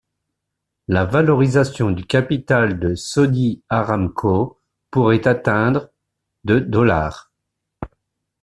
[0.87, 5.89] La valorisation du capital de Saudi Aramco pourrait atteindre
[6.43, 7.31] de dollars.